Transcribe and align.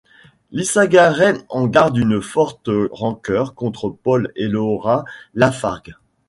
Lissagaray 0.51 1.35
en 1.49 1.67
garde 1.67 1.95
une 1.95 2.23
forte 2.23 2.71
rancœur 2.91 3.53
contre 3.53 3.87
Paul 3.89 4.31
et 4.35 4.47
Laura 4.47 5.05
Lafargue. 5.35 5.93